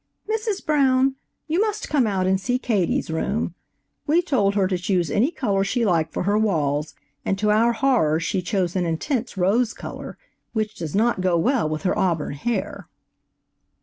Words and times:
"Mrs. 0.27 0.65
Brown, 0.65 1.13
you 1.47 1.61
must 1.61 1.87
come 1.87 2.07
out 2.07 2.25
and 2.25 2.41
see 2.41 2.57
Katie's 2.57 3.11
room. 3.11 3.53
We 4.07 4.23
told 4.23 4.55
her 4.55 4.67
to 4.67 4.75
choose 4.75 5.11
any 5.11 5.29
color 5.29 5.63
she 5.63 5.85
liked 5.85 6.11
for 6.11 6.23
her 6.23 6.39
walls, 6.39 6.95
and 7.23 7.37
to 7.37 7.51
our 7.51 7.73
horror 7.73 8.19
she 8.19 8.41
chose 8.41 8.75
an 8.75 8.87
intense 8.87 9.37
rose 9.37 9.75
color, 9.75 10.17
which 10.53 10.73
does 10.73 10.95
not 10.95 11.21
go 11.21 11.37
well 11.37 11.69
with 11.69 11.83
her 11.83 11.95
auburn 11.95 12.33
hair." 12.33 12.87